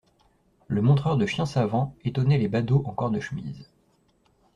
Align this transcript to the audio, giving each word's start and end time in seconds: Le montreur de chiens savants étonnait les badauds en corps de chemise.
Le 0.67 0.81
montreur 0.81 1.15
de 1.15 1.27
chiens 1.27 1.45
savants 1.45 1.93
étonnait 2.03 2.39
les 2.39 2.47
badauds 2.47 2.81
en 2.87 2.91
corps 2.91 3.11
de 3.11 3.19
chemise. 3.19 3.67